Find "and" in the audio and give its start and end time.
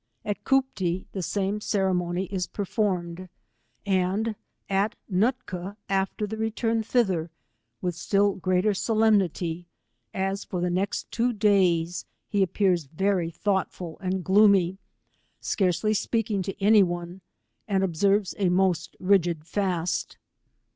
3.85-4.35, 13.99-14.23, 17.67-17.83